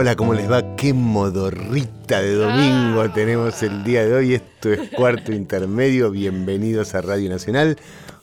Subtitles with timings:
[0.00, 0.76] Hola, ¿cómo les va?
[0.76, 3.12] Qué modorrita de domingo Ah.
[3.12, 4.34] tenemos el día de hoy.
[4.34, 6.12] Esto es Cuarto Intermedio.
[6.12, 7.76] Bienvenidos a Radio Nacional.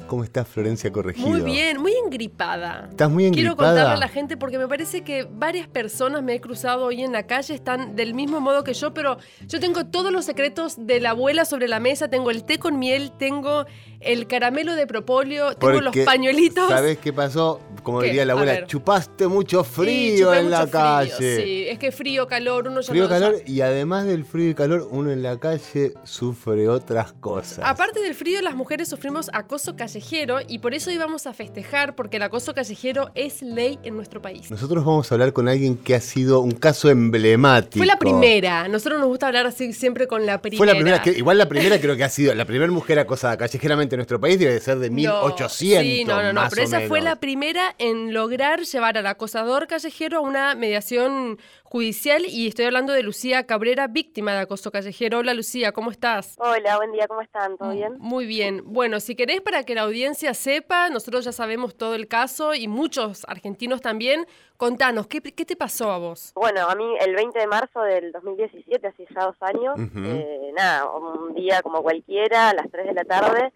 [0.07, 1.27] ¿Cómo está Florencia Corregido?
[1.27, 2.87] Muy bien, muy engripada.
[2.91, 3.71] ¿Estás muy Quiero engripada?
[3.71, 7.11] contarle a la gente porque me parece que varias personas me he cruzado hoy en
[7.11, 11.01] la calle, están del mismo modo que yo, pero yo tengo todos los secretos de
[11.01, 13.65] la abuela sobre la mesa, tengo el té con miel, tengo
[13.99, 16.69] el caramelo de propóleo, tengo los pañuelitos.
[16.69, 17.59] ¿Sabes qué pasó?
[17.83, 18.07] Como ¿Qué?
[18.07, 21.43] diría la abuela, chupaste mucho frío en la frío, calle.
[21.43, 24.49] Sí, es que frío, calor, uno ya Frío, no lo calor, y además del frío
[24.49, 27.59] y calor, uno en la calle sufre otras cosas.
[27.63, 32.17] Aparte del frío, las mujeres sufrimos acoso callejero y por eso íbamos a festejar porque
[32.17, 34.49] el acoso callejero es ley en nuestro país.
[34.49, 37.77] Nosotros vamos a hablar con alguien que ha sido un caso emblemático.
[37.77, 38.67] Fue la primera.
[38.67, 40.57] Nosotros nos gusta hablar así siempre con la primera.
[40.57, 43.37] Fue la primera, que, igual la primera creo que ha sido, la primera mujer acosada
[43.37, 45.77] callejeramente en nuestro país debe ser de 1800.
[45.77, 46.49] No, sí, no, no, no.
[46.49, 52.23] Pero esa fue la primera en lograr llevar al acosador callejero a una mediación judicial.
[52.25, 55.19] Y estoy hablando de Lucía Cabrera, víctima de acoso callejero.
[55.19, 56.35] Hola, Lucía, ¿cómo estás?
[56.39, 57.53] Hola, buen día, ¿cómo están?
[57.53, 57.57] Mm.
[57.57, 57.95] ¿Todo bien?
[57.99, 58.61] Muy bien.
[58.65, 62.67] Bueno, si querés para que la audiencia sepa, nosotros ya sabemos todo el caso y
[62.67, 64.25] muchos argentinos también.
[64.57, 66.31] Contanos, ¿qué, qué te pasó a vos?
[66.33, 70.89] Bueno, a mí el 20 de marzo del 2017, hace ya dos años, eh, nada,
[70.89, 73.51] un día como cualquiera, a las 3 de la tarde,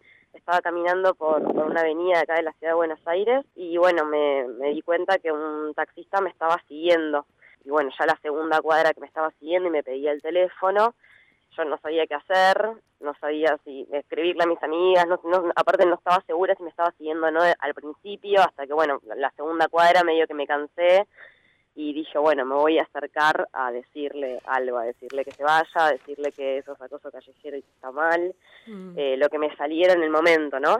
[0.49, 4.03] estaba caminando por, por una avenida acá de la ciudad de Buenos Aires y bueno,
[4.05, 7.27] me, di cuenta que un taxista me estaba siguiendo.
[7.63, 10.95] Y bueno, ya la segunda cuadra que me estaba siguiendo y me pedía el teléfono,
[11.55, 12.67] yo no sabía qué hacer,
[12.99, 16.91] no sabía si escribirle a mis amigas, no- aparte no estaba segura si me estaba
[16.97, 21.05] siguiendo o no al principio, hasta que bueno, la segunda cuadra medio que me cansé
[21.81, 25.69] y dije, bueno, me voy a acercar a decirle algo, a decirle que se vaya,
[25.75, 28.35] a decirle que eso es acoso callejero y que está mal,
[28.67, 28.93] Mm.
[28.97, 30.79] eh, lo que me saliera en el momento, ¿no?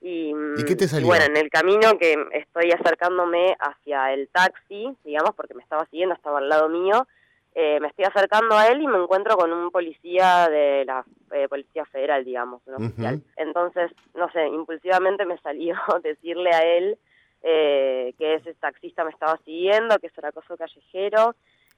[0.00, 1.06] Y, ¿Y qué te mm, salió?
[1.06, 6.14] bueno, en el camino que estoy acercándome hacia el taxi, digamos, porque me estaba siguiendo,
[6.14, 7.06] estaba al lado mío,
[7.54, 11.46] eh, me estoy acercando a él y me encuentro con un policía de la eh,
[11.48, 13.22] Policía Federal, digamos, un.
[13.36, 16.96] Entonces, no sé, impulsivamente me salió decirle a él
[17.42, 21.34] eh, que ese taxista me estaba siguiendo, que eso era acoso callejero,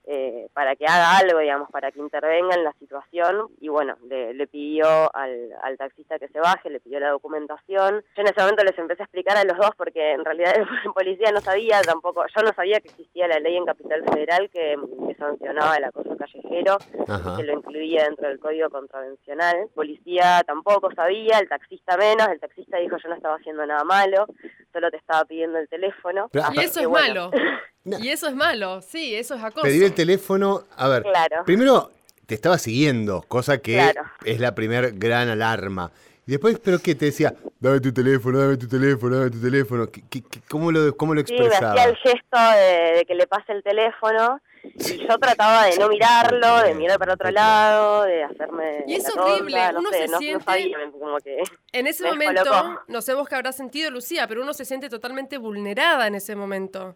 [0.07, 3.49] eh, para que haga algo, digamos, para que intervenga en la situación.
[3.61, 8.03] Y bueno, le, le pidió al, al taxista que se baje, le pidió la documentación.
[8.17, 10.67] Yo en ese momento les empecé a explicar a los dos porque en realidad el
[10.95, 14.77] policía no sabía tampoco, yo no sabía que existía la ley en Capital Federal que,
[15.07, 17.37] que sancionaba el acoso callejero Ajá.
[17.37, 19.69] que lo incluía dentro del código contravencional.
[19.75, 24.27] Policía tampoco sabía, el taxista menos, el taxista dijo yo no estaba haciendo nada malo,
[24.73, 26.29] solo te estaba pidiendo el teléfono.
[26.33, 27.31] Pero, Y eso es bueno.
[27.31, 27.31] malo.
[27.83, 27.99] No.
[27.99, 29.63] Y eso es malo, sí, eso es acoso.
[29.63, 31.45] Pedir el teléfono, a ver, Claro.
[31.47, 31.91] primero
[32.27, 34.03] te estaba siguiendo, cosa que Claro.
[34.23, 35.91] es la primer gran alarma.
[36.27, 36.95] Y después, ¿pero qué?
[36.95, 39.91] Te decía, dame tu teléfono, dame tu teléfono, dame tu teléfono.
[39.91, 41.73] ¿Qué- qué- qué- cómo, lo, ¿Cómo lo Sí, me expresaba?
[41.73, 45.89] hacía el gesto de, de que le pase el teléfono y yo trataba de no
[45.89, 49.91] mirarlo, de mirar para otro lado, de hacerme Y es la horrible, tonta, no uno
[49.91, 51.43] sé, se no, no siente- sabía, como que...
[51.73, 52.81] En ese Me momento, descolocó.
[52.89, 56.35] no sé vos qué habrás sentido, Lucía, pero uno se siente totalmente vulnerada en ese
[56.37, 56.95] momento.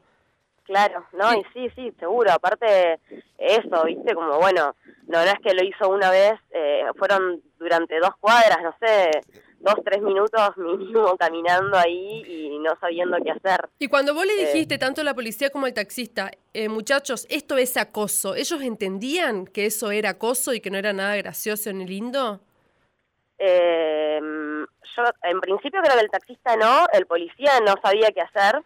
[0.64, 2.32] Claro, no, y sí, sí, seguro.
[2.32, 2.98] Aparte,
[3.38, 4.74] eso, viste, como bueno,
[5.06, 9.10] no, no es que lo hizo una vez, eh, fueron durante dos cuadras, no sé,
[9.60, 13.68] dos, tres minutos mínimo caminando ahí y no sabiendo qué hacer.
[13.78, 14.46] Y cuando vos le Eh.
[14.46, 19.66] dijiste, tanto la policía como el taxista, eh, muchachos, esto es acoso, ¿ellos entendían que
[19.66, 22.40] eso era acoso y que no era nada gracioso ni lindo?
[23.38, 24.20] Eh,
[24.96, 28.62] yo, en principio creo que el taxista no, el policía no sabía qué hacer.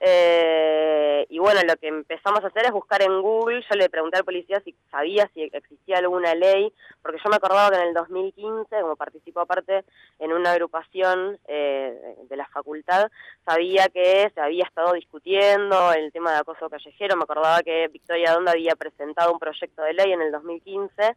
[0.00, 3.64] Eh, y bueno, lo que empezamos a hacer es buscar en Google.
[3.68, 6.72] Yo le pregunté al policía si sabía si existía alguna ley,
[7.02, 9.84] porque yo me acordaba que en el 2015, como participó aparte
[10.18, 13.10] en una agrupación eh, de la facultad,
[13.44, 17.16] sabía que se había estado discutiendo el tema de acoso callejero.
[17.16, 21.16] Me acordaba que Victoria Donda había presentado un proyecto de ley en el 2015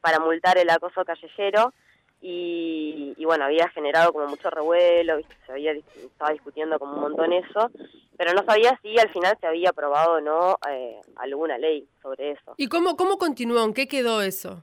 [0.00, 1.72] para multar el acoso callejero
[2.20, 5.34] y, y bueno, había generado como mucho revuelo, ¿viste?
[5.46, 7.70] se había estaba discutiendo como un montón eso,
[8.16, 12.32] pero no sabía si al final se había aprobado o no eh, alguna ley sobre
[12.32, 12.54] eso.
[12.56, 13.62] ¿Y cómo, cómo continuó?
[13.64, 14.62] ¿En qué quedó eso?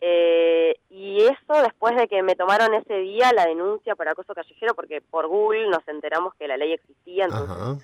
[0.00, 4.74] Eh, y eso después de que me tomaron ese día la denuncia por acoso callejero,
[4.74, 7.76] porque por Google nos enteramos que la ley existía, entonces Ajá.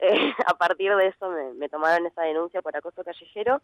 [0.00, 3.60] eh, a partir de eso me, me tomaron esa denuncia por acoso callejero.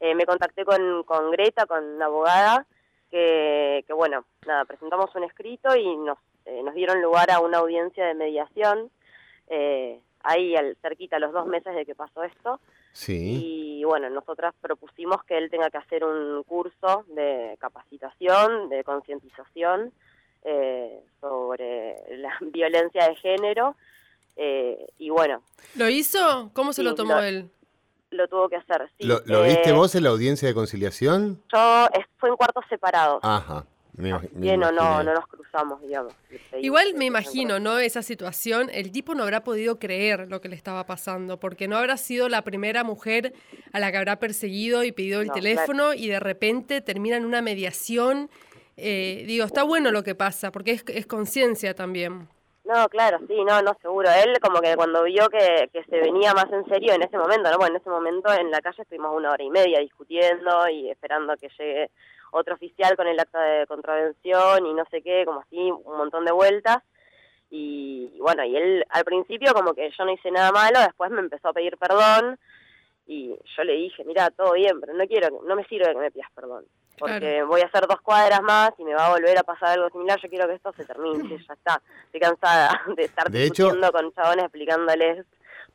[0.00, 2.66] Eh, me contacté con, con Greta, con una abogada,
[3.12, 7.58] que, que bueno, nada, presentamos un escrito y nos, eh, nos dieron lugar a una
[7.58, 8.90] audiencia de mediación,
[9.48, 12.58] eh, ahí al, cerquita, a los dos meses de que pasó esto.
[12.92, 13.78] Sí.
[13.80, 19.92] Y bueno, nosotras propusimos que él tenga que hacer un curso de capacitación, de concientización
[20.44, 23.76] eh, sobre la violencia de género.
[24.36, 25.42] eh, y bueno,
[25.76, 26.50] ¿Lo hizo?
[26.54, 27.50] ¿Cómo se Sí, lo tomó lo- él?
[28.12, 28.88] Lo tuvo que hacer.
[28.98, 29.06] Sí.
[29.06, 31.42] ¿Lo, lo viste Eh, vos en la audiencia de conciliación?
[31.52, 33.20] Yo, es- fue en cuartos separados.
[33.22, 33.64] Ajá.
[33.94, 36.14] Bien, no, no, no nos cruzamos, digamos.
[36.50, 37.78] Pedí Igual que me imagino, ¿no?
[37.78, 41.76] Esa situación, el tipo no habrá podido creer lo que le estaba pasando, porque no
[41.76, 43.34] habrá sido la primera mujer
[43.70, 47.26] a la que habrá perseguido y pedido el No, teléfono y de repente termina en
[47.26, 48.30] una mediación.
[48.78, 52.28] Eh, digo, está bueno lo que pasa, porque es, es conciencia también.
[52.72, 54.08] No, claro, sí, no, no, seguro.
[54.24, 57.50] Él como que cuando vio que, que se venía más en serio en ese momento,
[57.50, 57.58] ¿no?
[57.58, 61.36] Bueno, en ese momento en la calle estuvimos una hora y media discutiendo y esperando
[61.36, 61.90] que llegue
[62.30, 66.24] otro oficial con el acta de contravención y no sé qué, como así, un montón
[66.24, 66.78] de vueltas.
[67.50, 71.10] Y, y bueno, y él al principio como que yo no hice nada malo, después
[71.10, 72.38] me empezó a pedir perdón
[73.06, 76.10] y yo le dije, mira, todo bien, pero no quiero, no me sirve que me
[76.10, 76.64] pidas perdón.
[76.98, 77.46] Porque Claro.
[77.48, 80.20] voy a hacer dos cuadras más y me va a volver a pasar algo similar.
[80.22, 81.18] Yo quiero que esto se termine,
[81.48, 81.82] ya está.
[82.06, 85.26] Estoy cansada de estar De hecho- discutiendo con chabones explicándoles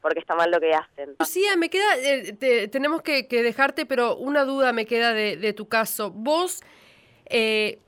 [0.02, 1.16] por qué está mal lo que hacen.
[1.20, 5.38] Lucía, me queda, eh, te- tenemos que, que dejarte, pero una duda me queda de,
[5.38, 6.12] de tu caso.
[6.12, 6.62] ¿Vos
[7.26, 7.80] eh,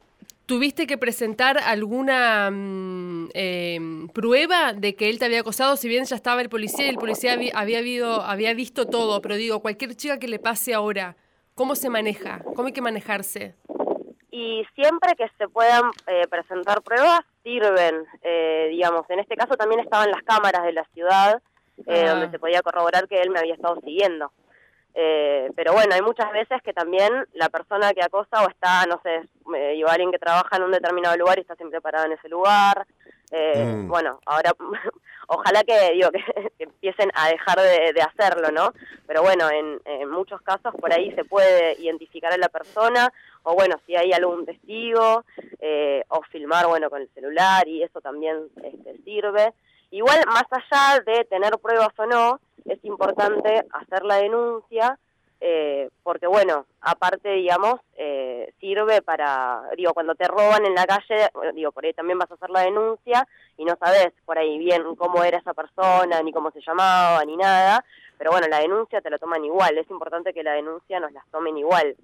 [0.48, 3.80] tuviste que presentar alguna mm, eh,
[4.12, 5.78] prueba de que él te había acosado?
[5.78, 9.22] Si bien ya estaba el policía y el policía había, había, habido- había visto todo,
[9.22, 11.16] pero digo, cualquier chica que le pase ahora,
[11.60, 12.42] ¿cómo se maneja?
[12.56, 13.54] ¿Cómo hay que manejarse?
[14.32, 18.06] Y siempre que se puedan eh, presentar pruebas, sirven.
[18.22, 21.42] Eh, digamos, en este caso también estaban las cámaras de la ciudad,
[21.86, 22.12] eh, Ah.
[22.12, 24.32] donde se podía corroborar que él me había estado siguiendo.
[24.94, 29.02] Eh, pero bueno, hay muchas veces que también la persona que acosa o está, no
[29.04, 29.24] sé,
[29.58, 32.88] eh, alguien que trabaja en un determinado lugar y está siempre parado en ese lugar.
[33.32, 33.88] Eh, Mm.
[33.88, 34.52] Bueno, ahora
[35.28, 36.24] ojalá que digo que,
[36.58, 38.74] que empiecen a dejar de, de hacerlo, ¿no?
[39.06, 43.12] Pero bueno, en, en muchos casos por ahí se puede identificar a la persona
[43.44, 45.24] o bueno, si hay algún testigo
[45.60, 49.54] eh, o filmar, bueno, con el celular y eso también este, sirve.
[49.92, 55.00] Igual, más allá de tener pruebas o no, es importante hacer la denuncia
[55.42, 61.30] eh, porque bueno, aparte, digamos, eh, sirve para, digo, cuando te roban en la calle,
[61.54, 63.26] digo, por ahí también vas a hacer la denuncia
[63.58, 67.38] y no sabes por ahí bien cómo era esa persona, ni cómo se llamaba, ni
[67.38, 67.84] nada,
[68.18, 71.26] pero bueno, la denuncia te la toman igual, es importante que la denuncia nos las
[71.32, 71.96] tomen igual.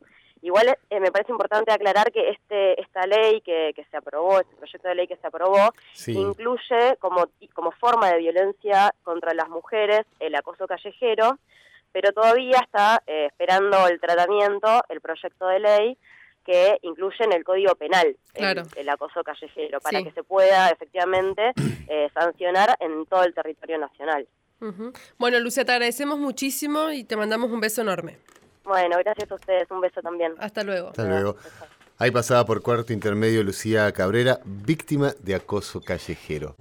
[0.42, 4.56] Igual eh, me parece importante aclarar que este esta ley que, que se aprobó, este
[4.56, 6.12] proyecto de ley que se aprobó, Sí.
[6.18, 11.40] incluye como, como forma de violencia contra las mujeres el acoso callejero,
[11.96, 15.98] pero todavía está eh, esperando el tratamiento, el proyecto de ley
[16.46, 18.64] que incluye en el Código Penal el- Claro.
[18.76, 20.04] el, acoso callejero, para Sí.
[20.04, 21.54] que se pueda efectivamente
[21.88, 24.28] eh, sancionar en todo el territorio nacional.
[25.18, 28.18] Bueno, Lucía, te agradecemos muchísimo y te mandamos un beso enorme.
[28.66, 30.34] Bueno, gracias a ustedes, un beso también.
[30.40, 30.90] Hasta luego.
[30.90, 31.38] Hasta luego.
[31.98, 36.58] Ahí pasaba por cuarto intermedio Lucía Cabrera, víctima de acoso callejero.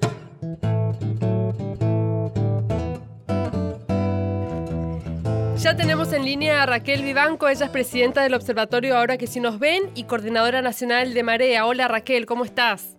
[5.64, 9.40] Ya tenemos en línea a Raquel Vivanco, ella es presidenta del Observatorio Ahora que sí
[9.40, 11.64] nos ven y coordinadora nacional de Marea.
[11.64, 12.98] Hola Raquel, ¿cómo estás?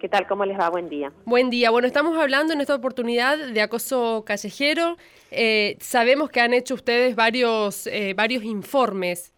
[0.00, 0.28] ¿Qué tal?
[0.28, 0.70] ¿Cómo les va?
[0.70, 1.10] Buen día.
[1.24, 1.72] Buen día.
[1.72, 4.96] Bueno, estamos hablando en esta oportunidad de acoso callejero.
[5.32, 9.34] Eh, sabemos que han hecho ustedes varios, eh, varios informes.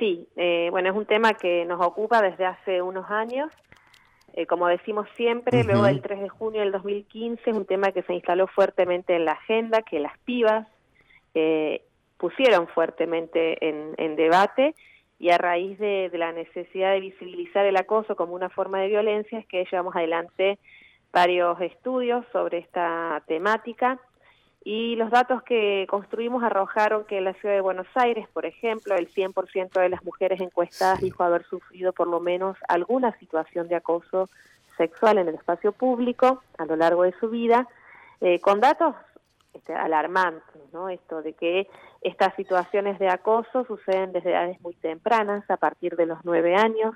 [0.00, 3.52] Sí, eh, bueno, es un tema que nos ocupa desde hace unos años.
[4.48, 8.14] Como decimos siempre, luego del 3 de junio del 2015 es un tema que se
[8.14, 10.66] instaló fuertemente en la agenda, que las pibas
[11.34, 11.82] eh,
[12.16, 14.74] pusieron fuertemente en, en debate
[15.18, 18.88] y a raíz de, de la necesidad de visibilizar el acoso como una forma de
[18.88, 20.58] violencia es que llevamos adelante
[21.12, 24.00] varios estudios sobre esta temática
[24.64, 28.96] y los datos que construimos arrojaron que en la ciudad de Buenos Aires, por ejemplo,
[28.96, 33.76] el 100% de las mujeres encuestadas dijo haber sufrido por lo menos alguna situación de
[33.76, 34.30] acoso
[34.78, 37.68] sexual en el espacio público a lo largo de su vida,
[38.22, 38.96] eh, con datos
[39.54, 40.88] este, alarmantes, ¿no?
[40.88, 41.68] Esto de que
[42.02, 46.94] estas situaciones de acoso suceden desde edades muy tempranas, a partir de los nueve años.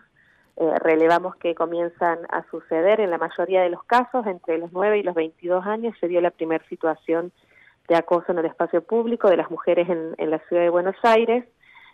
[0.56, 4.98] Eh, relevamos que comienzan a suceder en la mayoría de los casos, entre los 9
[4.98, 7.30] y los 22 años se dio la primera situación
[7.86, 10.96] de acoso en el espacio público de las mujeres en, en la ciudad de Buenos
[11.04, 11.44] Aires.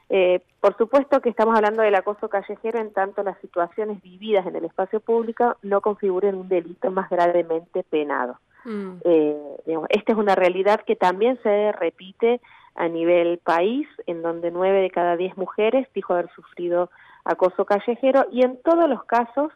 [0.08, 4.56] Eh, por supuesto que estamos hablando del acoso callejero en tanto las situaciones vividas en
[4.56, 8.38] el espacio público no configuren un delito más gravemente penado.
[8.64, 8.92] Mm.
[9.04, 12.40] Eh, digamos, esta es una realidad que también se repite
[12.74, 16.90] a nivel país, en donde nueve de cada diez mujeres dijo haber sufrido
[17.24, 19.52] acoso callejero y en todos los casos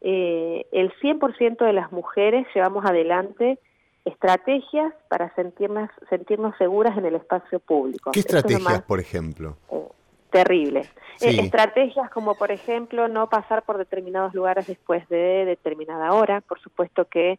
[0.00, 3.58] eh, el 100% de las mujeres llevamos adelante
[4.04, 8.10] estrategias para sentirnos, sentirnos seguras en el espacio público.
[8.12, 9.56] ¿Qué estrategias, por ejemplo?
[9.70, 9.88] Eh,
[10.30, 10.80] terrible.
[11.20, 16.40] Eh, estrategias como, por ejemplo, no pasar por determinados lugares después de determinada hora.
[16.40, 17.38] Por supuesto que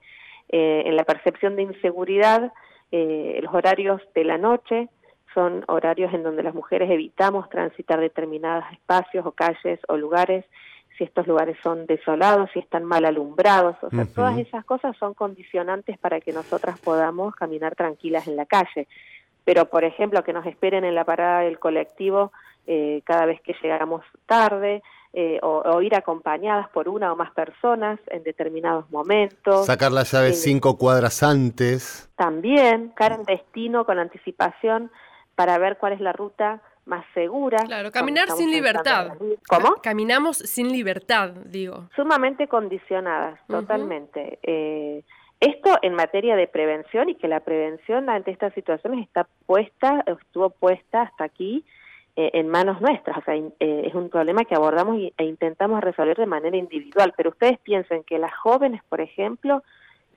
[0.50, 2.51] en la percepción de inseguridad,
[2.91, 4.89] los horarios de la noche
[5.34, 10.46] son horarios en donde las mujeres evitamos transitar determinados espacios o calles o lugares
[11.00, 15.13] si estos lugares son desolados, si están mal alumbrados, o sea, todas esas cosas son
[15.13, 18.86] condicionantes para que nosotras podamos caminar tranquilas en la calle.
[19.46, 22.34] Pero, por ejemplo, que nos esperen en la parada del colectivo
[22.68, 28.00] eh, cada vez que llegamos tarde, eh, o, ir acompañadas por una o más personas
[28.08, 29.66] en determinados momentos.
[29.66, 32.12] Sacar la llave eh, cinco cuadras antes.
[32.16, 34.92] También, cara en destino con anticipación
[35.34, 37.58] para ver cuál es la ruta más segura.
[37.66, 39.13] Claro, caminar sin libertad.
[39.48, 39.78] ¿Cómo?
[39.82, 41.89] Caminamos sin libertad, digo.
[41.96, 44.38] Sumamente condicionadas, totalmente.
[44.44, 45.04] Eh,
[45.39, 50.50] esto en materia de prevención y que la prevención ante estas situaciones está puesta, estuvo
[50.51, 51.66] puesta hasta aquí
[52.22, 53.18] eh, en manos nuestras.
[53.18, 57.14] O sea, eh, es un problema que abordamos e intentamos resolver de manera individual.
[57.16, 59.64] Pero ustedes piensen que las jóvenes, por ejemplo,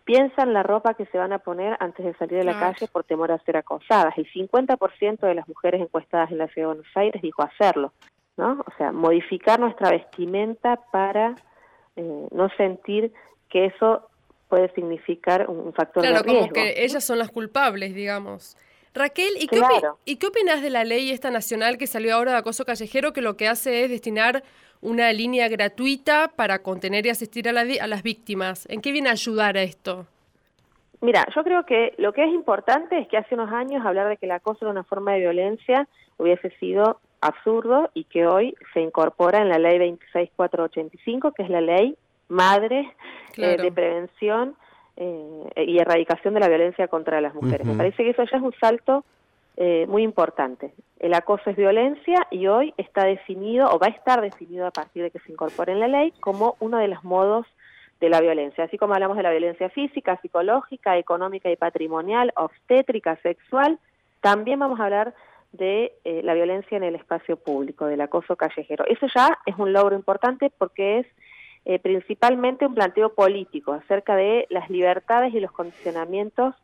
[0.02, 3.04] piensan la ropa que se van a poner antes de salir de la calle por
[3.04, 4.18] temor a ser acosadas.
[4.18, 7.92] El 50% de las mujeres encuestadas en la ciudad de Buenos Aires dijo hacerlo,
[8.36, 8.64] ¿no?
[8.66, 11.36] O sea, modificar nuestra vestimenta para
[11.94, 13.12] eh, no sentir
[13.48, 14.08] que eso
[14.48, 16.24] puede significar un factor de riesgo.
[16.24, 18.56] Claro, como que ellas son las culpables, digamos.
[18.94, 19.60] Raquel, ¿y qué,
[20.04, 23.22] ¿y qué opinas de la ley esta nacional que salió ahora de acoso callejero que
[23.22, 24.42] lo que hace es destinar
[24.82, 28.66] una línea gratuita para contener y asistir a, a las víctimas?
[28.68, 30.06] ¿En qué viene a ayudar a esto?
[31.00, 34.18] Mira, yo creo que lo que es importante es que hace unos años hablar de
[34.18, 38.80] que el acoso era una forma de violencia hubiese sido absurdo y que hoy se
[38.80, 41.96] incorpora en la ley 26485, que es la ley
[42.28, 42.94] madre
[43.36, 44.56] eh, de prevención
[44.96, 47.66] eh, y erradicación de la violencia contra las mujeres.
[47.66, 49.04] Me parece que eso ya es un salto
[49.56, 50.72] eh, muy importante.
[50.98, 55.02] El acoso es violencia y hoy está definido o va a estar definido a partir
[55.02, 57.46] de que se incorpore en la ley como uno de los modos
[58.00, 58.64] de la violencia.
[58.64, 63.78] Así como hablamos de la violencia física, psicológica, económica y patrimonial, obstétrica, sexual,
[64.20, 65.14] también vamos a hablar
[65.52, 68.84] de eh, la violencia en el espacio público, del acoso callejero.
[68.86, 71.06] Eso ya es un logro importante porque es
[71.64, 76.54] eh, principalmente un planteo político acerca de las libertades y los condicionamientos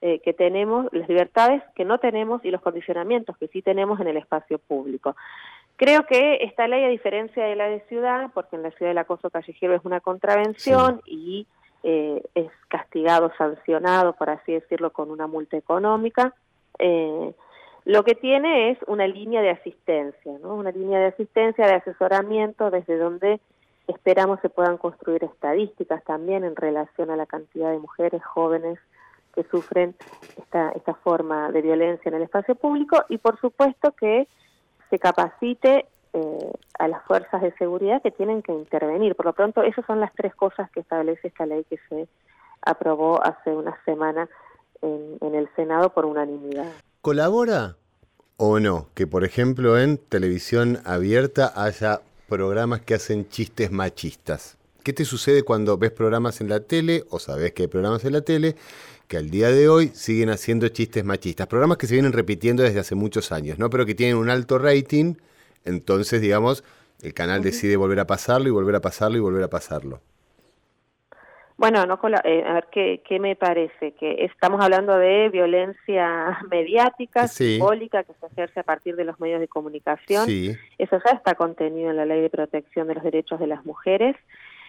[0.00, 4.06] eh, que tenemos, las libertades que no tenemos y los condicionamientos que sí tenemos en
[4.06, 5.16] el espacio público.
[5.76, 8.98] Creo que esta ley, a diferencia de la de ciudad, porque en la ciudad el
[8.98, 11.46] acoso callejero es una contravención y
[11.82, 16.34] eh, es castigado, sancionado, por así decirlo, con una multa económica,
[17.86, 20.56] lo que tiene es una línea de asistencia, ¿no?
[20.56, 23.40] una línea de asistencia, de asesoramiento, desde donde
[23.86, 28.78] Esperamos se puedan construir estadísticas también en relación a la cantidad de mujeres jóvenes
[29.34, 29.94] que sufren
[30.38, 34.26] esta, esta forma de violencia en el espacio público y por supuesto que
[34.90, 39.14] se capacite eh, a las fuerzas de seguridad que tienen que intervenir.
[39.14, 42.08] Por lo pronto, esas son las tres cosas que establece esta ley que se
[42.62, 44.28] aprobó hace una semana
[44.82, 46.72] en, en el Senado por unanimidad.
[47.02, 47.76] ¿Colabora
[48.38, 54.56] o no que, por ejemplo, en televisión abierta haya programas que hacen chistes machistas.
[54.82, 58.12] ¿Qué te sucede cuando ves programas en la tele o sabes que hay programas en
[58.12, 58.56] la tele
[59.08, 61.46] que al día de hoy siguen haciendo chistes machistas?
[61.46, 63.70] Programas que se vienen repitiendo desde hace muchos años, ¿no?
[63.70, 65.14] Pero que tienen un alto rating,
[65.64, 66.62] entonces, digamos,
[67.02, 70.00] el canal decide volver a pasarlo y volver a pasarlo y volver a pasarlo.
[71.58, 77.28] Bueno, no, eh, a ver ¿qué, qué me parece, que estamos hablando de violencia mediática,
[77.28, 80.28] simbólica, que se ejerce a partir de los medios de comunicación.
[80.28, 84.16] Eso ya está contenido en la Ley de Protección de los Derechos de las Mujeres.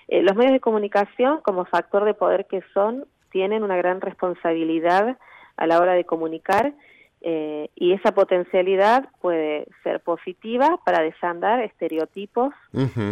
[0.08, 5.18] Eh, los medios de comunicación, como factor de poder que son, tienen una gran responsabilidad
[5.58, 6.74] a la hora de comunicar
[7.22, 12.54] eh, y esa potencialidad puede ser positiva para desandar estereotipos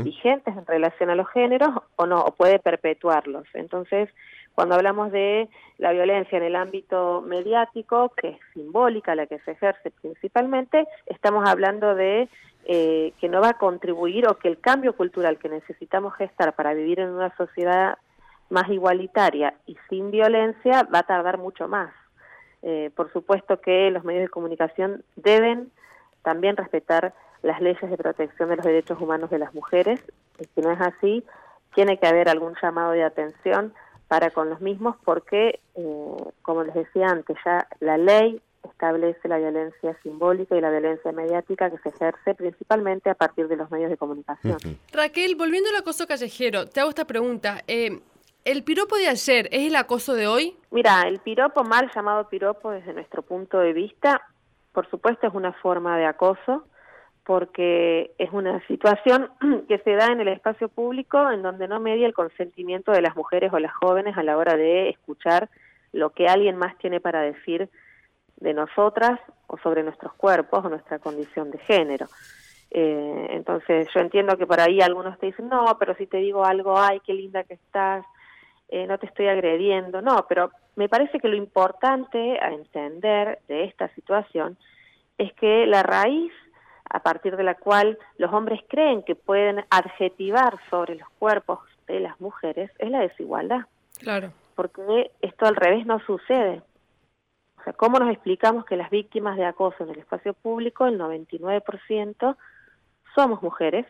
[0.04, 3.46] vigentes en relación a los géneros o no, o puede perpetuarlos.
[3.54, 4.10] Entonces,
[4.54, 9.52] cuando hablamos de la violencia en el ámbito mediático, que es simbólica, la que se
[9.52, 12.30] ejerce principalmente, estamos hablando de
[12.66, 16.74] eh, que no va a contribuir o que el cambio cultural que necesitamos gestar para
[16.74, 17.98] vivir en una sociedad
[18.50, 21.92] más igualitaria y sin violencia va a tardar mucho más.
[22.68, 25.72] Eh, por supuesto que los medios de comunicación deben
[26.24, 30.00] también respetar las leyes de protección de los derechos humanos de las mujeres.
[30.40, 31.24] Y si no es así,
[31.76, 33.72] tiene que haber algún llamado de atención
[34.08, 39.38] para con los mismos porque, eh, como les decía antes, ya la ley establece la
[39.38, 43.92] violencia simbólica y la violencia mediática que se ejerce principalmente a partir de los medios
[43.92, 44.58] de comunicación.
[44.92, 47.62] Raquel, volviendo al acoso callejero, te hago esta pregunta.
[47.68, 48.00] Eh,
[48.46, 50.56] ¿El piropo de ayer es el acoso de hoy?
[50.70, 54.22] Mira, el piropo, mal llamado piropo desde nuestro punto de vista,
[54.72, 56.68] por supuesto es una forma de acoso,
[57.24, 59.32] porque es una situación
[59.68, 63.16] que se da en el espacio público en donde no media el consentimiento de las
[63.16, 65.50] mujeres o las jóvenes a la hora de escuchar
[65.92, 67.68] lo que alguien más tiene para decir
[68.38, 72.06] de nosotras o sobre nuestros cuerpos o nuestra condición de género.
[72.70, 76.46] Eh, entonces yo entiendo que por ahí algunos te dicen, no, pero si te digo
[76.46, 78.06] algo, ay, qué linda que estás,
[78.70, 83.66] eh, no te estoy agrediendo, no, pero me parece que lo importante a entender de
[83.66, 84.58] esta situación
[85.18, 86.32] es que la raíz
[86.90, 92.00] a partir de la cual los hombres creen que pueden adjetivar sobre los cuerpos de
[92.00, 93.62] las mujeres es la desigualdad.
[94.00, 94.32] Claro.
[94.56, 96.62] Porque esto al revés no sucede.
[97.60, 101.00] O sea, ¿cómo nos explicamos que las víctimas de acoso en el espacio público, el
[101.00, 102.38] 99%,
[103.16, 103.86] somos mujeres?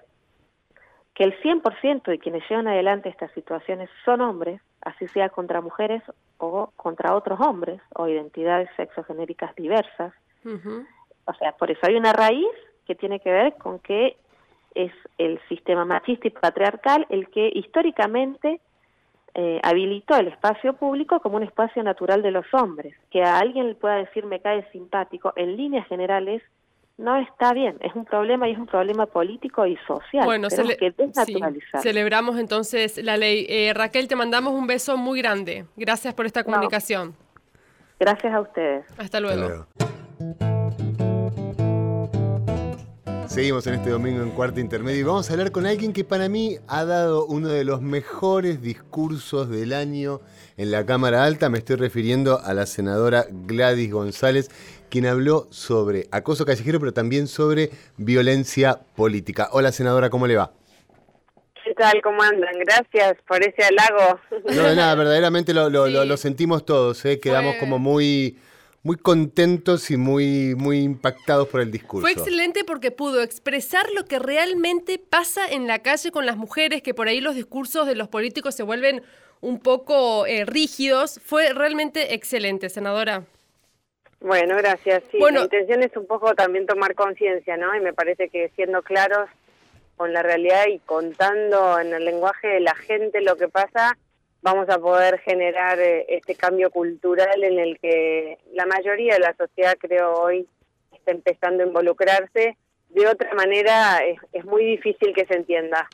[1.15, 6.03] Que el 100% de quienes llevan adelante estas situaciones son hombres, así sea contra mujeres
[6.37, 10.13] o contra otros hombres o identidades sexogenéricas diversas.
[11.25, 12.51] O sea, por eso hay una raíz
[12.85, 14.17] que tiene que ver con que
[14.75, 18.59] es el sistema machista y patriarcal el que históricamente
[19.33, 22.95] eh, habilitó el espacio público como un espacio natural de los hombres.
[23.09, 26.43] Que a alguien le pueda decir me cae simpático, en líneas generales,
[26.97, 27.77] no está bien.
[27.81, 30.25] Es un problema y es un problema político y social.
[30.25, 30.93] Bueno, que
[31.81, 33.45] celebramos entonces la ley.
[33.49, 35.65] Eh, Raquel, te mandamos un beso muy grande.
[35.75, 37.15] Gracias por esta comunicación.
[37.99, 38.85] Gracias a ustedes.
[38.97, 39.67] Hasta luego.
[43.27, 46.29] Seguimos en este domingo en Cuarto Intermedio y vamos a hablar con alguien que para
[46.29, 50.21] mí ha dado uno de los mejores discursos del año
[50.55, 51.49] en la Cámara Alta.
[51.49, 54.49] Me estoy refiriendo a la senadora Gladys González,
[54.89, 59.49] quien habló sobre acoso callejero, pero también sobre violencia política.
[59.51, 60.51] Hola senadora, ¿cómo le va?
[61.63, 61.99] ¿Qué tal?
[62.03, 62.53] ¿Cómo andan?
[62.59, 64.19] Gracias por ese halago.
[64.53, 67.19] No, de nada, verdaderamente lo, sentimos todos, ¿eh?
[67.19, 68.37] quedamos como muy
[68.83, 72.01] muy contentos y muy, muy impactados por el discurso.
[72.01, 76.83] Fue excelente porque pudo expresar lo que realmente pasa en la calle con las mujeres,
[76.83, 79.01] que por ahí los discursos de los políticos se vuelven
[79.41, 81.19] un poco eh, rígidos.
[81.25, 83.25] Fue realmente excelente, senadora.
[84.19, 85.03] Bueno, gracias.
[85.11, 87.75] Sí, bueno, la intención es un poco también tomar conciencia, ¿no?
[87.75, 89.29] Y me parece que siendo claros
[89.97, 93.97] con la realidad y contando en el lenguaje de la gente lo que pasa,
[94.41, 99.35] vamos a poder generar eh, este cambio cultural en el que la mayoría de la
[99.35, 100.47] sociedad, creo, hoy
[100.93, 102.57] está empezando a involucrarse.
[102.89, 104.01] De otra manera,
[104.33, 105.89] es, muy difícil que se entienda.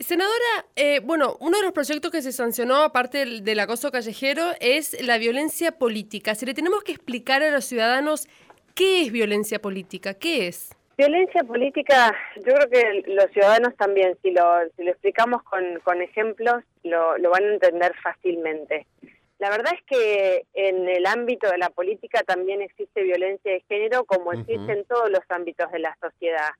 [0.00, 4.42] Senadora, eh, bueno, uno de los proyectos que se sancionó, aparte del, del, acoso callejero,
[4.60, 6.34] es la violencia política.
[6.34, 8.28] Si le tenemos que explicar a los ciudadanos
[8.74, 10.74] qué es violencia política, ¿qué es?
[10.96, 14.42] Violencia política, yo creo que los ciudadanos también, si lo,
[14.76, 18.86] si lo explicamos con, con ejemplos, lo, lo van a entender fácilmente.
[19.38, 24.04] La verdad es que en el ámbito de la política también existe violencia de género
[24.04, 26.50] como existe en todos los ámbitos de la sociedad.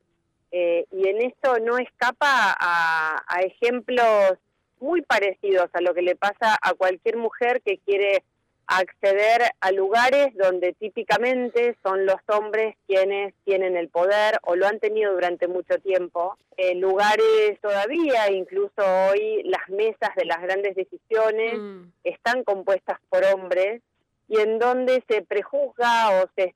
[0.57, 4.39] Eh, y en esto no escapa a, a ejemplos
[4.79, 8.23] muy parecidos a lo que le pasa a cualquier mujer que quiere
[8.69, 14.79] acceder a lugares donde típicamente son los hombres quienes tienen el poder o lo han
[14.79, 16.39] tenido durante mucho tiempo.
[16.57, 21.83] En lugares todavía, incluso hoy, las mesas de las grandes decisiones mm.
[22.05, 23.83] están compuestas por hombres
[24.29, 26.55] y en donde se prejuzga o se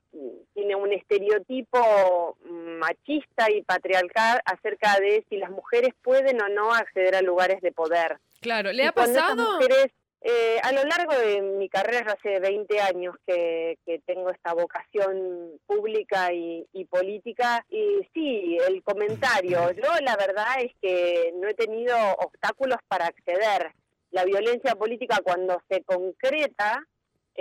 [0.53, 7.15] tiene un estereotipo machista y patriarcal acerca de si las mujeres pueden o no acceder
[7.15, 8.17] a lugares de poder.
[8.41, 9.59] Claro, ¿le ha pasado?
[10.21, 16.33] Eh, a lo largo de mi carrera, hace 20 años que, tengo esta vocación pública
[16.33, 22.77] y, política, y sí, el comentario, yo la verdad es que no he tenido obstáculos
[22.87, 23.71] para acceder.
[24.11, 26.83] La violencia política cuando se concreta,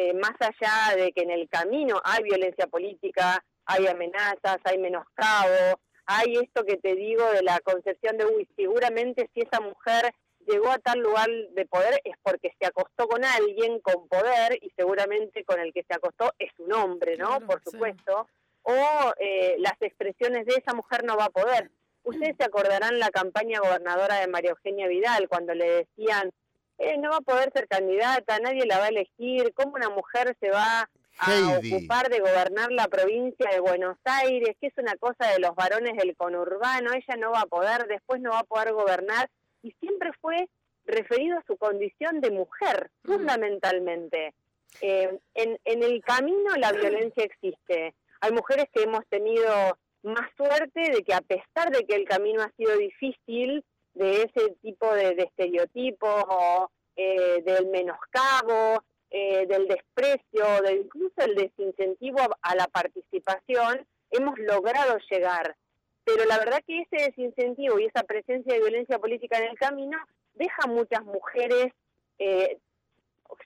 [0.00, 5.80] eh, más allá de que en el camino hay violencia política, hay amenazas, hay menoscabo,
[6.06, 10.14] hay esto que te digo de la concepción de, uy, seguramente si esa mujer
[10.46, 14.70] llegó a tal lugar de poder es porque se acostó con alguien con poder y
[14.76, 17.40] seguramente con el que se acostó es un hombre, ¿no?
[17.40, 18.28] Por supuesto.
[18.62, 21.72] O eh, las expresiones de esa mujer no va a poder.
[22.04, 26.30] Ustedes se acordarán la campaña gobernadora de María Eugenia Vidal cuando le decían,
[26.78, 30.36] eh, no va a poder ser candidata, nadie la va a elegir, ¿cómo una mujer
[30.40, 30.88] se va
[31.18, 35.54] a ocupar de gobernar la provincia de Buenos Aires, que es una cosa de los
[35.56, 39.28] varones del conurbano, ella no va a poder, después no va a poder gobernar.
[39.62, 40.48] Y siempre fue
[40.84, 44.34] referido a su condición de mujer, fundamentalmente.
[44.80, 47.94] Eh, en, en el camino la violencia existe.
[48.20, 52.42] Hay mujeres que hemos tenido más suerte de que a pesar de que el camino
[52.42, 53.64] ha sido difícil,
[53.98, 61.34] de ese tipo de, estereotipos o eh, del menoscabo, eh, del desprecio, de incluso el
[61.34, 65.56] desincentivo a, la participación, hemos logrado llegar.
[66.04, 69.98] Pero la verdad que ese desincentivo y esa presencia de violencia política en el camino
[70.34, 71.72] deja a muchas mujeres
[72.18, 72.58] eh,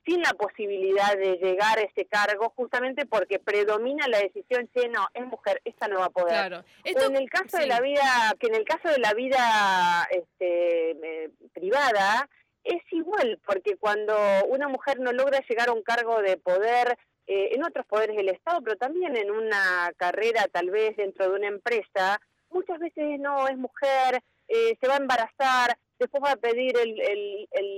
[0.05, 5.07] sin la posibilidad de llegar a ese cargo justamente porque predomina la decisión che no
[5.15, 8.55] es mujer esta no va a poder en el caso de la vida que en
[8.55, 12.29] el caso de la vida este, eh, privada
[12.65, 14.17] es igual porque cuando
[14.49, 18.29] una mujer no logra llegar a un cargo de poder eh, en otros poderes del
[18.29, 23.49] Estado pero también en una carrera tal vez dentro de una empresa muchas veces no
[23.49, 26.75] es mujer eh, se va a embarazar después va a pedir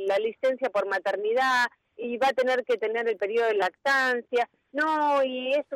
[0.07, 5.23] la licencia por maternidad y va a tener que tener el periodo de lactancia, no,
[5.23, 5.67] y es,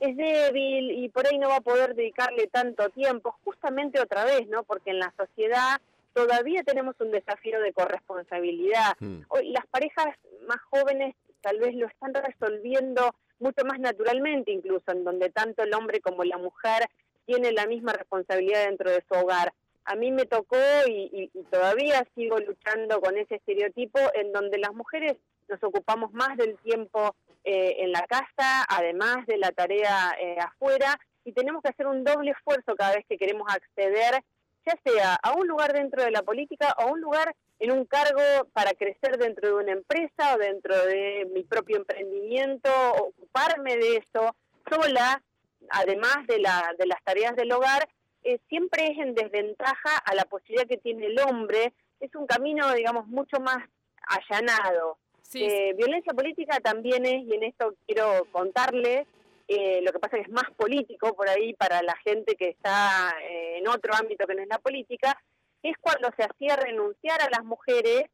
[0.00, 4.48] es débil y por ahí no va a poder dedicarle tanto tiempo, justamente otra vez,
[4.48, 4.64] ¿no?
[4.64, 5.80] Porque en la sociedad
[6.12, 8.96] todavía tenemos un desafío de corresponsabilidad.
[8.98, 9.20] Hmm.
[9.28, 10.06] Hoy las parejas
[10.48, 15.72] más jóvenes tal vez lo están resolviendo mucho más naturalmente, incluso en donde tanto el
[15.74, 16.88] hombre como la mujer
[17.26, 19.52] tienen la misma responsabilidad dentro de su hogar.
[19.90, 24.72] A mí me tocó y, y todavía sigo luchando con ese estereotipo en donde las
[24.72, 25.16] mujeres
[25.48, 30.98] nos ocupamos más del tiempo eh, en la casa, además de la tarea eh, afuera,
[31.24, 34.22] y tenemos que hacer un doble esfuerzo cada vez que queremos acceder,
[34.64, 37.84] ya sea a un lugar dentro de la política o a un lugar en un
[37.86, 38.22] cargo
[38.52, 44.36] para crecer dentro de una empresa o dentro de mi propio emprendimiento, ocuparme de eso
[44.70, 45.22] sola,
[45.70, 47.88] además de, la, de las tareas del hogar,
[48.24, 51.72] eh, siempre es en desventaja a la posibilidad que tiene el hombre.
[52.00, 53.58] Es un camino, digamos, mucho más
[54.06, 54.98] allanado.
[55.34, 59.06] Eh, violencia política también es, y en esto quiero contarle,
[59.46, 62.48] eh, lo que pasa es que es más político por ahí para la gente que
[62.48, 65.20] está eh, en otro ámbito que no es la política,
[65.62, 68.04] es cuando se hacía renunciar a las mujeres.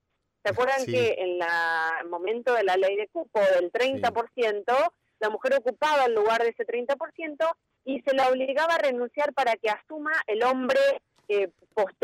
[0.42, 5.54] ¿Se acuerdan que en el momento de la ley de cupo del 30%, la mujer
[5.58, 10.10] ocupaba el lugar de ese 30% y se la obligaba a renunciar para que asuma
[10.26, 10.80] el hombre
[11.28, 11.48] eh,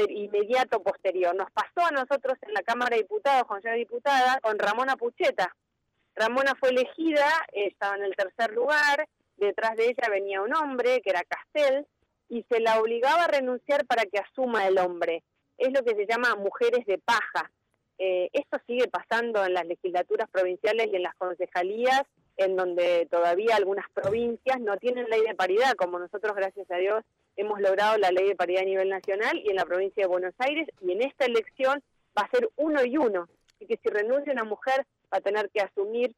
[0.08, 1.34] inmediato posterior.
[1.34, 5.54] Nos pasó a nosotros en la Cámara de Diputados, con ya diputada, con Ramona Pucheta.
[6.14, 11.10] Ramona fue elegida, estaba en el tercer lugar, detrás de ella venía un hombre, que
[11.10, 11.84] era Castel,
[12.28, 15.24] y se la obligaba a renunciar para que asuma el hombre.
[15.58, 17.50] Es lo que se llama mujeres de paja.
[17.98, 22.02] Eh, esto sigue pasando en las legislaturas provinciales y en las concejalías,
[22.36, 27.04] en donde todavía algunas provincias no tienen ley de paridad, como nosotros, gracias a Dios,
[27.36, 30.34] hemos logrado la ley de paridad a nivel nacional y en la provincia de Buenos
[30.38, 31.82] Aires, y en esta elección
[32.16, 33.28] va a ser uno y uno.
[33.54, 36.14] Así que si renuncia una mujer, va a tener que asumir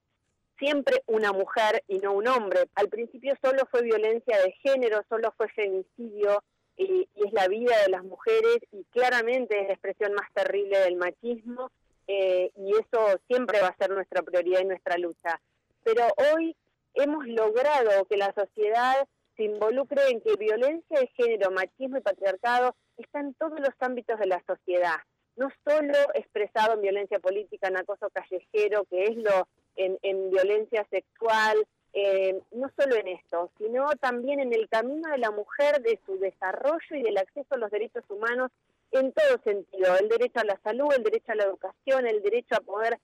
[0.59, 2.69] siempre una mujer y no un hombre.
[2.75, 6.43] Al principio solo fue violencia de género, solo fue femicidio
[6.77, 10.97] y, es la vida de las mujeres y claramente es la expresión más terrible del
[10.97, 11.71] machismo
[12.07, 15.41] eh, y eso siempre va a ser nuestra prioridad y nuestra lucha.
[15.85, 16.57] Pero hoy
[16.95, 22.75] hemos logrado que la sociedad se involucre en que violencia de género, machismo y patriarcado
[22.97, 24.97] está en todos los ámbitos de la sociedad,
[25.37, 30.87] no solo expresado en violencia política, en acoso callejero, que es lo en, en violencia
[30.91, 36.01] sexual, eh, no solo en esto, sino también en el camino de la mujer, de
[36.07, 38.51] su desarrollo y del acceso a los derechos humanos
[38.91, 42.55] en todo sentido, el derecho a la salud, el derecho a la educación, el derecho
[42.57, 42.99] a poder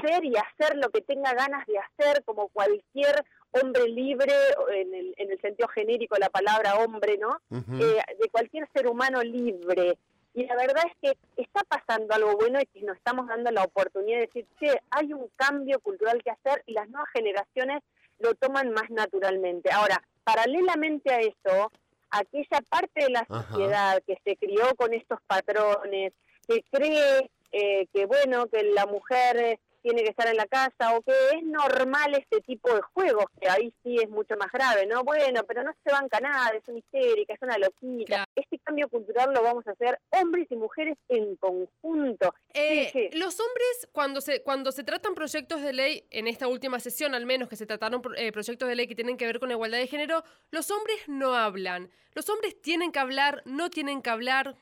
[0.00, 4.32] ser y hacer lo que tenga ganas de hacer como cualquier hombre libre,
[4.74, 7.38] en el, en el sentido genérico de la palabra hombre, ¿no?
[7.50, 9.98] Eh, de cualquier ser humano libre.
[10.34, 13.64] Y la verdad es que está pasando algo bueno y que nos estamos dando la
[13.64, 17.82] oportunidad de decir, que hay un cambio cultural que hacer y las nuevas generaciones
[18.18, 19.70] lo toman más naturalmente.
[19.72, 21.72] Ahora, paralelamente a eso,
[22.10, 26.12] aquella parte de la sociedad que se crió con estos patrones,
[26.46, 31.02] que cree eh, que bueno, que la mujer tiene que estar en la casa o
[31.02, 35.04] que es normal este tipo de juegos, que ahí sí es mucho más grave, ¿no?
[35.04, 38.24] Bueno, pero no se banca nada, es una histérica, es una loquita.
[38.34, 42.34] Este cambio cultural lo vamos a hacer hombres y mujeres en conjunto.
[42.52, 47.14] Eh, los hombres, cuando se, cuando se tratan proyectos de ley, en esta última sesión
[47.14, 49.54] al menos que se trataron eh, proyectos de ley que tienen que ver con la
[49.54, 51.90] igualdad de género, los hombres no hablan.
[52.12, 54.56] Los hombres tienen que hablar, no tienen que hablar.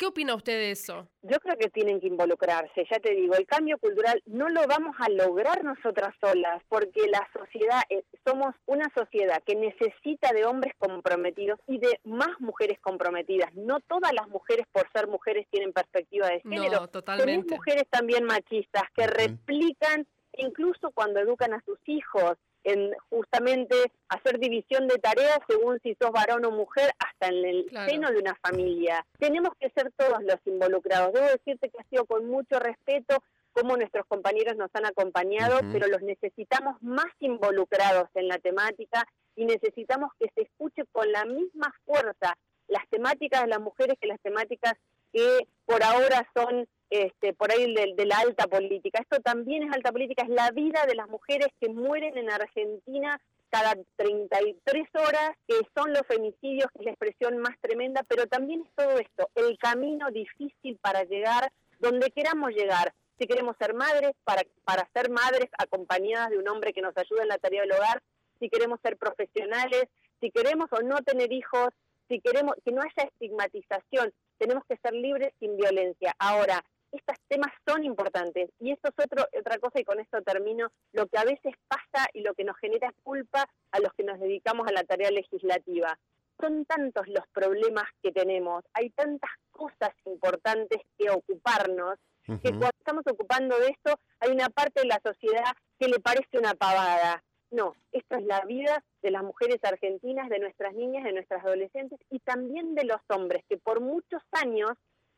[0.00, 1.06] ¿Qué opina usted de eso?
[1.20, 4.96] Yo creo que tienen que involucrarse, ya te digo, el cambio cultural no lo vamos
[4.98, 10.72] a lograr nosotras solas, porque la sociedad, eh, somos una sociedad que necesita de hombres
[10.78, 13.52] comprometidos y de más mujeres comprometidas.
[13.54, 16.80] No todas las mujeres por ser mujeres tienen perspectiva de género.
[16.80, 17.54] No, totalmente.
[17.54, 20.06] mujeres también machistas que replican
[20.38, 23.74] incluso cuando educan a sus hijos en justamente
[24.08, 27.90] hacer división de tareas según si sos varón o mujer, hasta en el Claro.
[27.90, 29.06] seno de una familia.
[29.18, 31.12] Tenemos que ser todos los involucrados.
[31.12, 35.88] Debo decirte que ha sido con mucho respeto cómo nuestros compañeros nos han acompañado, pero
[35.88, 41.74] los necesitamos más involucrados en la temática y necesitamos que se escuche con la misma
[41.84, 42.36] fuerza
[42.68, 44.74] las temáticas de las mujeres que las temáticas
[45.12, 49.00] que por ahora son este, por ahí de, de la alta política.
[49.00, 53.20] Esto también es alta política, es la vida de las mujeres que mueren en Argentina
[53.50, 58.62] cada 33 horas, que son los femicidios, que es la expresión más tremenda, pero también
[58.62, 62.94] es todo esto, el camino difícil para llegar donde queramos llegar.
[63.18, 67.22] Si queremos ser madres, para, para ser madres acompañadas de un hombre que nos ayude
[67.22, 68.02] en la tarea del hogar,
[68.38, 69.84] si queremos ser profesionales,
[70.20, 71.68] si queremos o no tener hijos,
[72.08, 76.14] si queremos que no haya estigmatización, tenemos que ser libres sin violencia.
[76.18, 80.70] Ahora, estos temas son importantes y esto es otro, otra cosa y con esto termino,
[80.92, 84.18] lo que a veces pasa y lo que nos genera culpa a los que nos
[84.18, 85.98] dedicamos a la tarea legislativa.
[86.40, 91.98] Son tantos los problemas que tenemos, hay tantas cosas importantes que ocuparnos,
[92.42, 96.38] que cuando estamos ocupando de esto hay una parte de la sociedad que le parece
[96.38, 97.24] una pavada.
[97.50, 101.98] No, esto es la vida de las mujeres argentinas, de nuestras niñas, de nuestras adolescentes
[102.08, 104.70] y también de los hombres que por muchos años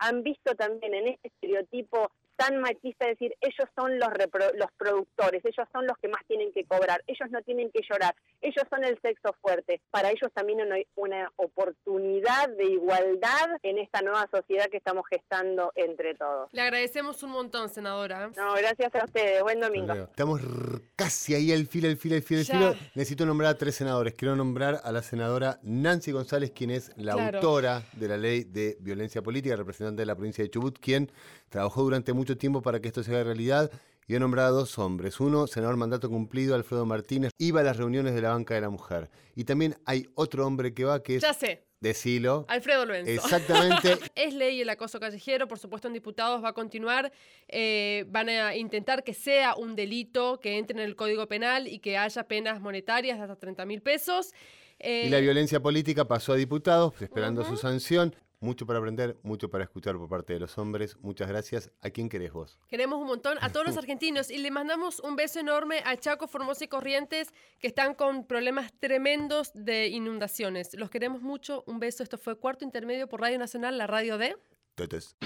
[0.02, 5.44] han visto también en este estereotipo tan machista decir ellos son los repro- los productores,
[5.44, 8.84] ellos son los que más tienen que cobrar, ellos no tienen que llorar, ellos son
[8.84, 9.80] el sexo fuerte.
[9.90, 15.72] Para ellos también una, una oportunidad de igualdad en esta nueva sociedad que estamos gestando
[15.74, 16.48] entre todos.
[16.52, 18.30] Le agradecemos un montón, senadora.
[18.36, 19.42] No, gracias a ustedes.
[19.42, 19.92] Buen domingo.
[19.92, 22.74] Estamos r- casi ahí al filo, al filo, al filo, al filo.
[22.94, 24.14] Necesito nombrar a tres senadores.
[24.14, 27.38] Quiero nombrar a la senadora Nancy González, quien es la Claro.
[27.38, 31.10] autora de la ley de violencia política, representante de la provincia de Chubut, quien
[31.48, 33.70] trabajó durante mucho tiempo para que esto se haga realidad.
[34.08, 35.20] Y he nombrado a dos hombres.
[35.20, 38.68] Uno, senador mandato cumplido, Alfredo Martínez, iba a las reuniones de la banca de la
[38.68, 39.08] mujer.
[39.36, 43.12] Y también hay otro hombre que va, que es, Ya sé, decilo, Alfredo Lorenzo.
[43.12, 47.12] exactamente, Es ley el acoso callejero, por supuesto en diputados va a continuar,
[47.46, 51.78] eh, van a intentar que sea un delito, que entre en el Código Penal y
[51.78, 54.32] que haya penas monetarias de hasta 30 mil pesos.
[54.80, 58.16] Eh, Y la violencia política pasó a diputados, esperando su sanción.
[58.42, 60.96] Mucho para aprender, mucho para escuchar por parte de los hombres.
[61.00, 61.70] Muchas gracias.
[61.80, 62.58] ¿A quién querés vos?
[62.66, 66.26] Queremos un montón a todos los argentinos y le mandamos un beso enorme a Chaco,
[66.26, 70.74] Formosa y Corrientes que están con problemas tremendos de inundaciones.
[70.74, 71.62] Los queremos mucho.
[71.68, 72.02] Un beso.
[72.02, 74.36] Esto fue Cuarto Intermedio por Radio Nacional, la radio de...
[74.74, 75.16] Totes.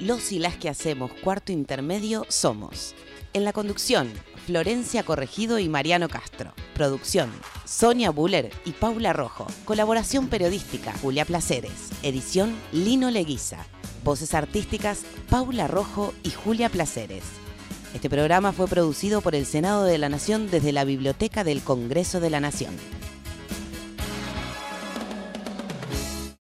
[0.00, 2.94] Los y las que hacemos cuarto intermedio somos.
[3.32, 4.10] En la conducción,
[4.44, 6.52] Florencia Corregido y Mariano Castro.
[6.74, 7.30] Producción,
[7.64, 9.46] Sonia Buller y Paula Rojo.
[9.64, 11.90] Colaboración periodística, Julia Placeres.
[12.02, 13.66] Edición, Lino Leguiza.
[14.02, 17.22] Voces artísticas, Paula Rojo y Julia Placeres.
[17.94, 22.18] Este programa fue producido por el Senado de la Nación desde la Biblioteca del Congreso
[22.18, 22.74] de la Nación.